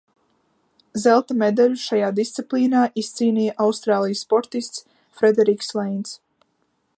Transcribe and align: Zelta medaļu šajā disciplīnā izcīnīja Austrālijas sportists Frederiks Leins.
Zelta 1.01 1.35
medaļu 1.41 1.77
šajā 1.81 2.09
disciplīnā 2.19 2.81
izcīnīja 3.03 3.53
Austrālijas 3.67 4.25
sportists 4.29 4.85
Frederiks 5.21 5.71
Leins. 5.83 6.17